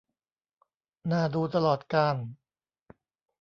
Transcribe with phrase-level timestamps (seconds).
[1.11, 2.15] น่าดูตลอดกาล